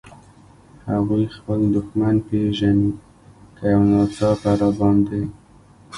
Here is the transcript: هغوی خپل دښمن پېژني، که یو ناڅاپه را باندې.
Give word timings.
هغوی 0.89 1.25
خپل 1.35 1.59
دښمن 1.75 2.15
پېژني، 2.27 2.89
که 3.57 3.63
یو 3.73 3.81
ناڅاپه 3.91 4.51
را 4.59 4.69
باندې. 4.79 5.21